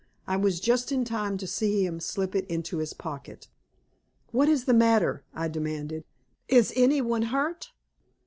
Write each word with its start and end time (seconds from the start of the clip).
I 0.25 0.35
was 0.35 0.59
just 0.59 0.91
in 0.91 1.05
time 1.05 1.37
to 1.37 1.45
see 1.45 1.85
him 1.85 1.99
slip 1.99 2.33
it 2.33 2.47
into 2.49 2.79
his 2.79 2.91
pocket. 2.91 3.49
"What 4.31 4.49
is 4.49 4.63
the 4.65 4.73
matter?" 4.73 5.23
I 5.31 5.47
demanded. 5.47 6.05
"Is 6.47 6.73
any 6.75 7.01
one 7.01 7.21
hurt?" 7.21 7.71